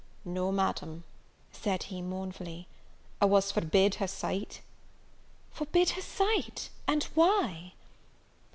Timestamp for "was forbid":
3.25-3.93